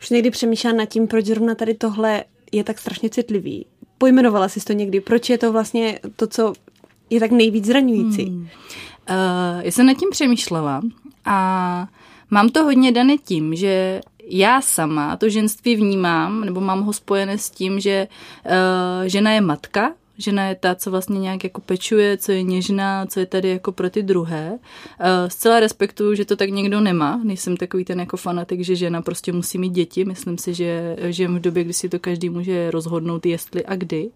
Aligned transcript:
Už 0.00 0.10
někdy 0.10 0.30
přemýšlela 0.30 0.76
nad 0.76 0.84
tím, 0.84 1.06
proč 1.06 1.26
zrovna 1.26 1.54
tady 1.54 1.74
tohle 1.74 2.24
je 2.52 2.64
tak 2.64 2.78
strašně 2.78 3.10
citlivý. 3.10 3.66
Pojmenovala 3.98 4.48
jsi 4.48 4.60
to 4.60 4.72
někdy? 4.72 5.00
Proč 5.00 5.30
je 5.30 5.38
to 5.38 5.52
vlastně 5.52 5.98
to, 6.16 6.26
co 6.26 6.52
je 7.10 7.20
tak 7.20 7.30
nejvíc 7.30 7.64
zraňující? 7.64 8.24
Hmm. 8.24 8.40
Uh, 8.40 9.60
já 9.60 9.70
jsem 9.70 9.86
nad 9.86 9.96
tím 9.96 10.08
přemýšlela 10.10 10.82
a 11.24 11.88
mám 12.30 12.48
to 12.48 12.64
hodně 12.64 12.92
dané 12.92 13.16
tím, 13.16 13.54
že 13.54 14.00
já 14.30 14.60
sama 14.60 15.16
to 15.16 15.28
ženství 15.28 15.76
vnímám, 15.76 16.44
nebo 16.44 16.60
mám 16.60 16.82
ho 16.82 16.92
spojené 16.92 17.38
s 17.38 17.50
tím, 17.50 17.80
že 17.80 18.08
uh, 18.46 19.06
žena 19.06 19.32
je 19.32 19.40
matka, 19.40 19.94
žena 20.18 20.48
je 20.48 20.54
ta, 20.54 20.74
co 20.74 20.90
vlastně 20.90 21.18
nějak 21.18 21.44
jako 21.44 21.60
pečuje, 21.60 22.16
co 22.16 22.32
je 22.32 22.42
něžná, 22.42 23.06
co 23.06 23.20
je 23.20 23.26
tady 23.26 23.48
jako 23.48 23.72
pro 23.72 23.90
ty 23.90 24.02
druhé. 24.02 24.50
Uh, 24.52 25.06
zcela 25.28 25.60
respektuju, 25.60 26.14
že 26.14 26.24
to 26.24 26.36
tak 26.36 26.50
někdo 26.50 26.80
nemá. 26.80 27.20
Nejsem 27.24 27.56
takový 27.56 27.84
ten 27.84 28.00
jako 28.00 28.16
fanatik, 28.16 28.60
že 28.60 28.76
žena 28.76 29.02
prostě 29.02 29.32
musí 29.32 29.58
mít 29.58 29.72
děti. 29.72 30.04
Myslím 30.04 30.38
si, 30.38 30.54
že 30.54 30.96
žijem 31.08 31.36
v 31.36 31.40
době, 31.40 31.64
kdy 31.64 31.72
si 31.72 31.88
to 31.88 31.98
každý 31.98 32.30
může 32.30 32.70
rozhodnout, 32.70 33.26
jestli 33.26 33.66
a 33.66 33.76
kdy. 33.76 34.10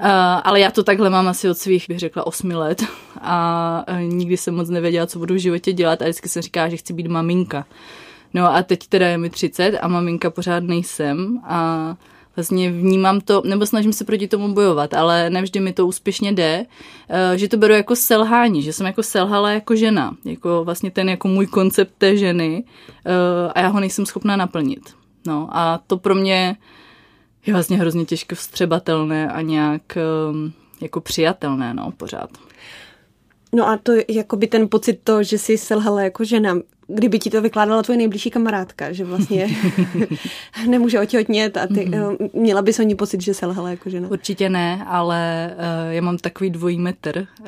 Uh, 0.00 0.06
ale 0.44 0.60
já 0.60 0.70
to 0.70 0.84
takhle 0.84 1.10
mám 1.10 1.28
asi 1.28 1.50
od 1.50 1.58
svých, 1.58 1.88
bych 1.88 1.98
řekla, 1.98 2.26
osmi 2.26 2.54
let 2.54 2.84
a 3.20 3.84
uh, 3.88 4.00
nikdy 4.00 4.36
jsem 4.36 4.54
moc 4.54 4.68
nevěděla, 4.68 5.06
co 5.06 5.18
budu 5.18 5.34
v 5.34 5.38
životě 5.38 5.72
dělat 5.72 6.02
a 6.02 6.04
vždycky 6.04 6.28
jsem 6.28 6.42
říkala, 6.42 6.68
že 6.68 6.76
chci 6.76 6.92
být 6.92 7.06
maminka. 7.06 7.66
No 8.34 8.54
a 8.54 8.62
teď 8.62 8.86
teda 8.88 9.08
je 9.08 9.18
mi 9.18 9.30
30 9.30 9.78
a 9.78 9.88
maminka 9.88 10.30
pořád 10.30 10.62
nejsem 10.64 11.40
a 11.44 11.96
vlastně 12.38 12.70
vnímám 12.70 13.20
to, 13.20 13.42
nebo 13.44 13.66
snažím 13.66 13.92
se 13.92 14.04
proti 14.04 14.28
tomu 14.28 14.54
bojovat, 14.54 14.94
ale 14.94 15.30
nevždy 15.30 15.60
mi 15.60 15.72
to 15.72 15.86
úspěšně 15.86 16.32
jde, 16.32 16.66
eh, 17.08 17.38
že 17.38 17.48
to 17.48 17.56
beru 17.56 17.74
jako 17.74 17.96
selhání, 17.96 18.62
že 18.62 18.72
jsem 18.72 18.86
jako 18.86 19.02
selhala 19.02 19.50
jako 19.50 19.76
žena, 19.76 20.16
jako 20.24 20.64
vlastně 20.64 20.90
ten 20.90 21.08
jako 21.08 21.28
můj 21.28 21.46
koncept 21.46 21.92
té 21.98 22.16
ženy 22.16 22.64
eh, 23.06 23.52
a 23.54 23.60
já 23.60 23.68
ho 23.68 23.80
nejsem 23.80 24.06
schopná 24.06 24.36
naplnit. 24.36 24.94
No 25.26 25.48
a 25.52 25.80
to 25.86 25.96
pro 25.96 26.14
mě 26.14 26.56
je 27.46 27.52
vlastně 27.52 27.76
hrozně 27.76 28.04
těžko 28.04 28.34
vstřebatelné 28.34 29.32
a 29.32 29.40
nějak 29.40 29.96
eh, 29.96 30.02
jako 30.80 31.00
přijatelné, 31.00 31.74
no, 31.74 31.92
pořád. 31.96 32.30
No 33.54 33.68
a 33.68 33.76
to 33.76 33.92
jako 34.08 34.36
by 34.36 34.46
ten 34.46 34.68
pocit 34.68 35.00
to, 35.04 35.22
že 35.22 35.38
jsi 35.38 35.58
selhala 35.58 36.02
jako 36.02 36.24
žena, 36.24 36.54
kdyby 36.88 37.18
ti 37.18 37.30
to 37.30 37.42
vykládala 37.42 37.82
tvoje 37.82 37.96
nejbližší 37.96 38.30
kamarádka, 38.30 38.92
že 38.92 39.04
vlastně 39.04 39.48
nemůže 40.68 41.00
otěhotnět 41.00 41.56
a 41.56 41.66
ty, 41.66 41.74
mm-hmm. 41.74 42.30
měla 42.32 42.62
bys 42.62 42.78
o 42.78 42.82
ní 42.82 42.94
pocit, 42.94 43.20
že 43.20 43.34
selhala 43.34 43.70
jako 43.70 43.90
žena? 43.90 44.10
Určitě 44.10 44.48
ne, 44.48 44.84
ale 44.86 45.50
uh, 45.54 45.92
já 45.92 46.02
mám 46.02 46.18
takový 46.18 46.50
dvojí 46.50 46.78
metr. 46.78 47.26
Uh, 47.40 47.46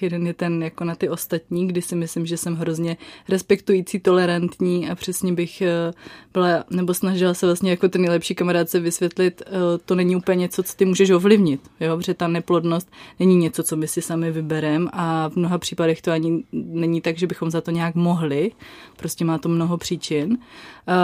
jeden 0.00 0.26
je 0.26 0.34
ten 0.34 0.62
jako 0.62 0.84
na 0.84 0.94
ty 0.94 1.08
ostatní, 1.08 1.68
kdy 1.68 1.82
si 1.82 1.96
myslím, 1.96 2.26
že 2.26 2.36
jsem 2.36 2.56
hrozně 2.56 2.96
respektující, 3.28 4.00
tolerantní 4.00 4.90
a 4.90 4.94
přesně 4.94 5.32
bych 5.32 5.62
uh, 5.62 5.94
byla, 6.32 6.64
nebo 6.70 6.94
snažila 6.94 7.34
se 7.34 7.46
vlastně 7.46 7.70
jako 7.70 7.88
ten 7.88 8.00
nejlepší 8.00 8.34
kamarádce 8.34 8.80
vysvětlit, 8.80 9.42
uh, 9.46 9.56
to 9.84 9.94
není 9.94 10.16
úplně 10.16 10.36
něco, 10.36 10.62
co 10.62 10.76
ty 10.76 10.84
můžeš 10.84 11.10
ovlivnit, 11.10 11.60
jo, 11.80 11.96
protože 11.96 12.14
ta 12.14 12.28
neplodnost 12.28 12.90
není 13.20 13.36
něco, 13.36 13.62
co 13.62 13.76
my 13.76 13.88
si 13.88 14.02
sami 14.02 14.30
vybereme 14.30 14.90
a 14.92 15.28
v 15.28 15.36
mnoha 15.36 15.58
případech 15.58 16.02
to 16.02 16.12
ani 16.12 16.42
není 16.52 17.00
tak, 17.00 17.18
že 17.18 17.26
bychom 17.26 17.50
za 17.50 17.60
to 17.60 17.70
nějak 17.70 17.94
mohli, 17.94 18.50
Prostě 18.96 19.24
má 19.24 19.38
to 19.38 19.48
mnoho 19.48 19.78
příčin. 19.78 20.30
Uh, 20.30 20.94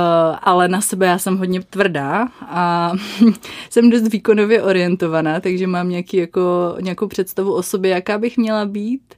ale 0.42 0.68
na 0.68 0.80
sebe 0.80 1.06
já 1.06 1.18
jsem 1.18 1.36
hodně 1.36 1.60
tvrdá 1.62 2.28
a 2.40 2.92
jsem 3.70 3.90
dost 3.90 4.08
výkonově 4.12 4.62
orientovaná, 4.62 5.40
takže 5.40 5.66
mám 5.66 5.88
nějaký 5.88 6.16
jako, 6.16 6.76
nějakou 6.80 7.06
představu 7.06 7.54
o 7.54 7.62
sobě, 7.62 7.90
jaká 7.90 8.18
bych 8.18 8.36
měla 8.36 8.66
být. 8.66 9.14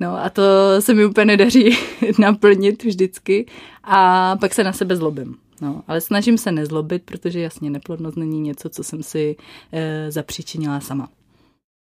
No 0.00 0.24
a 0.24 0.30
to 0.30 0.42
se 0.80 0.94
mi 0.94 1.04
úplně 1.04 1.24
nedaří 1.24 1.78
naplnit 2.18 2.84
vždycky 2.84 3.46
a 3.84 4.36
pak 4.36 4.54
se 4.54 4.64
na 4.64 4.72
sebe 4.72 4.96
zlobím. 4.96 5.36
No, 5.60 5.82
ale 5.88 6.00
snažím 6.00 6.38
se 6.38 6.52
nezlobit, 6.52 7.02
protože 7.04 7.40
jasně 7.40 7.70
neplodnost 7.70 8.16
není 8.16 8.40
něco, 8.40 8.68
co 8.68 8.84
jsem 8.84 9.02
si 9.02 9.36
e, 9.72 10.10
zapříčinila 10.10 10.80
sama. 10.80 11.08